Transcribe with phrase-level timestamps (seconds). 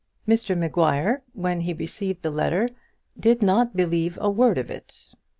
[0.27, 2.67] Mr Maguire when he received her letter,
[3.19, 5.13] did not believe a word of it.